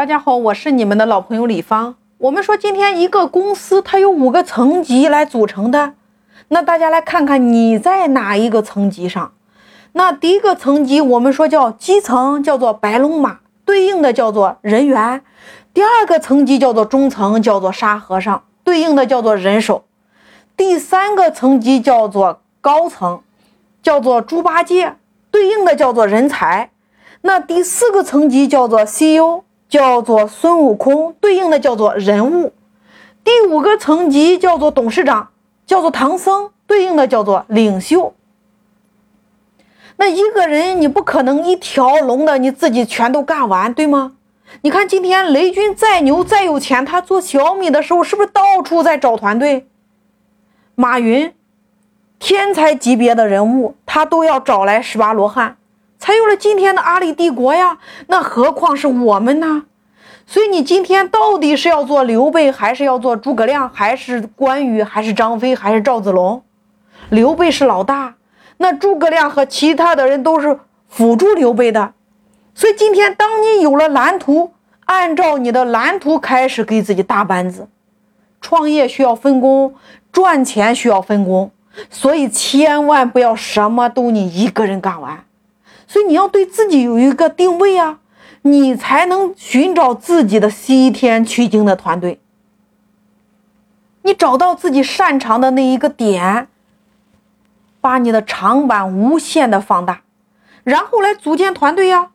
[0.00, 1.94] 大家好，我是你们的老朋友李芳。
[2.16, 5.92] 我们说今天一个公司它有五个层级来组成的，
[6.48, 9.34] 那大家来看看你在哪一个层级上？
[9.92, 15.20] 那第一个层级我们说叫基层，叫做白龙马，对应的叫做人员；
[15.74, 19.82] 第二个层级叫做中层，叫做沙和尚，对应的叫做人手；
[20.56, 23.20] 第三个层级叫做高层，
[23.82, 24.94] 叫做猪八戒，
[25.30, 26.70] 对应的叫做人才。
[27.20, 29.42] 那第四个层级叫做 CEO。
[29.70, 32.50] 叫做孙悟空，对应的叫做人物；
[33.22, 35.30] 第五个层级叫做董事长，
[35.64, 38.12] 叫做唐僧，对应的叫做领袖。
[39.96, 44.16] 那一个人你不可能一条龙的你自己全都干完，对吗？
[44.62, 49.68] 你看今天雷军再牛再有钱，他做小米的时候是不是到处在找团队？
[50.74, 51.32] 马云，
[52.18, 55.58] 天才级别的人物，他都要找来十八罗汉。
[56.10, 57.78] 才有了今天的阿里帝国呀，
[58.08, 59.62] 那何况是我们呢？
[60.26, 66.42] 所以你今天到底是要做刘备，还是要做诸葛亮，还是关羽，还是张飞，还是赵子龙？
[67.10, 68.16] 刘备是老大，
[68.56, 71.92] 那诸葛亮和其他的人都是辅助刘备的。
[72.56, 74.52] 所以今天当你有了蓝图，
[74.86, 77.68] 按照你的蓝图开始给自己搭班子。
[78.40, 79.76] 创业需要分工，
[80.10, 81.52] 赚钱需要分工，
[81.88, 85.24] 所以千万不要什么都你一个人干完。
[85.90, 87.98] 所以你要对自己有一个定位啊，
[88.42, 92.20] 你才能寻找自己的西天取经的团队。
[94.02, 96.46] 你找到自己擅长的那一个点，
[97.80, 100.02] 把你的长板无限的放大，
[100.62, 102.12] 然后来组建团队呀。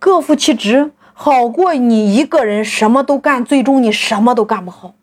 [0.00, 4.94] 各负其职，好过你一个人什么都干，最终你什么都干不好。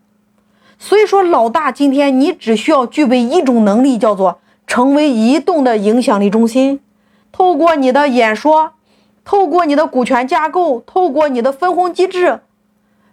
[0.77, 4.41] 所以说，老大，今天你只需要具备一种能力，叫做。
[4.71, 6.79] 成为移动的影响力中心，
[7.33, 8.71] 透过你的演说，
[9.25, 12.39] 透过你的股权架构，透过你的分红机制，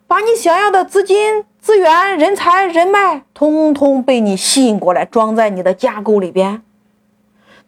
[0.06, 6.62] 把你想要的资金、资源、人才、人脉，通通被你吸引过来，装在你的架构里边。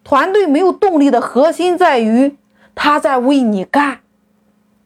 [0.05, 2.37] 团队没有动力的核心在于
[2.73, 3.99] 他在为你干。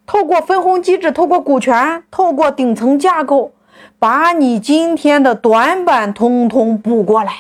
[0.08, 3.52] 透过分红机制，透过股权，透过顶层架构，
[4.00, 7.32] 把你今天的短板通通补过来。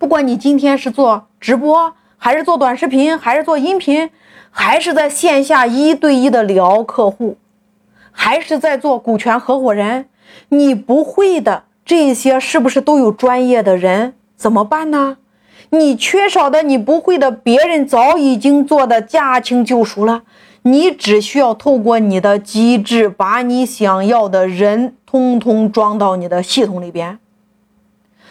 [0.00, 4.08] 不管你今天是做直播，还是做短视频，还是做音频，
[4.50, 7.36] 还是在线下一对一的聊客户，
[8.10, 10.06] 还是在做股权合伙人，
[10.48, 14.14] 你不会的这些是不是都有专业的人？
[14.36, 15.18] 怎么办呢？
[15.68, 20.22] 你缺少的，你不会的，别人早已经做的驾轻就熟了，
[20.62, 27.18] 你只需要透过你的机制，把你想要的人通通装到你的系统里边。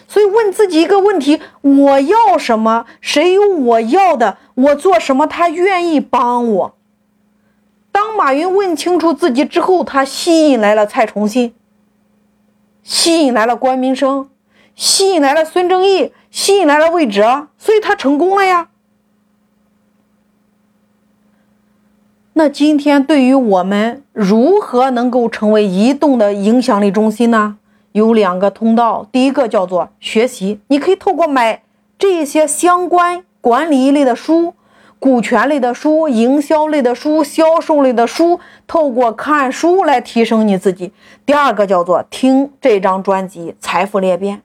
[0.10, 2.88] 所以问自己一个问题：我要什么？
[3.00, 4.40] 谁有我要的？
[4.56, 5.28] 我做什么？
[5.28, 6.76] 他愿意帮我。
[7.92, 11.54] 当马云问清楚自己之后，他吸引来了蔡崇信，
[12.82, 14.28] 吸引来了关明生，
[14.74, 18.70] 吸引来了孙正义，吸引来了魏哲，所以他成功了呀。
[22.34, 27.59] 那今天对于我们如何能够成为移动的影响力中心呢？
[27.92, 31.64] 有两个通道，第一个叫做学习，你可以透过买
[31.98, 34.54] 这些相关管理类的书、
[35.00, 40.92] 股权类的书、营销类的书、销售类的书，透过看书来提升你自己。
[41.26, 44.38] 第二个叫做听这张专辑《财富裂变》。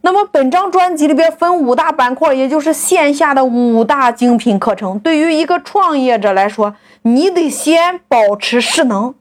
[0.00, 4.98] 那么本张专辑里边分五大板块，也就是线下的五大精品课程。
[4.98, 9.14] 对于一个创业者来说，你得先保持势能。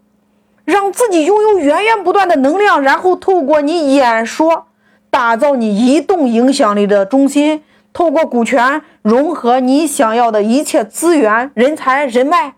[0.65, 4.67] 让自己拥有源源不断的能量，然后透过你演说，
[5.09, 7.63] 打造你移动影响力的中心。
[7.91, 12.55] 透过股权融合你想要的一切资源、人才、人脉。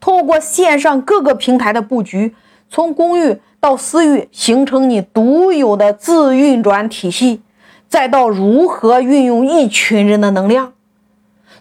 [0.00, 2.34] 透过线上各个平台的布局，
[2.70, 7.42] 从公域到私域，形成你独有的自运转体系，
[7.86, 10.72] 再到如何运用一群人的能量。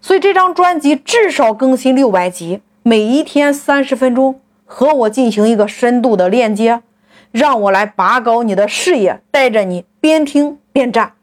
[0.02, 4.40] 所以这张专辑至少更新六百集，每一天三十分钟。
[4.76, 6.82] 和我进行一个深度的链接，
[7.30, 11.14] 让我来拔高你的视野，带着你边听边战。